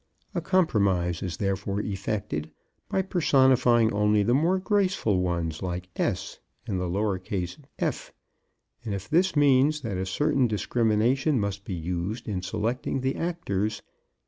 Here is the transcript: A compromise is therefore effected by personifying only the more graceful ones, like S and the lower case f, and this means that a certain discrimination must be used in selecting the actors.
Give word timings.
A 0.33 0.41
compromise 0.41 1.21
is 1.21 1.37
therefore 1.37 1.79
effected 1.79 2.49
by 2.89 3.03
personifying 3.03 3.93
only 3.93 4.23
the 4.23 4.33
more 4.33 4.57
graceful 4.57 5.19
ones, 5.21 5.61
like 5.61 5.89
S 5.95 6.39
and 6.65 6.79
the 6.79 6.89
lower 6.89 7.19
case 7.19 7.55
f, 7.77 8.11
and 8.83 8.95
this 8.95 9.35
means 9.35 9.81
that 9.81 9.97
a 9.97 10.07
certain 10.07 10.47
discrimination 10.47 11.39
must 11.39 11.65
be 11.65 11.75
used 11.75 12.27
in 12.27 12.41
selecting 12.41 13.01
the 13.01 13.15
actors. 13.15 13.83